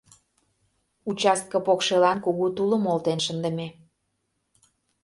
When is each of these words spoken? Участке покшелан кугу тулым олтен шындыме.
Участке 1.09 1.57
покшелан 1.65 2.17
кугу 2.25 2.45
тулым 2.55 2.83
олтен 2.91 3.19
шындыме. 3.25 3.67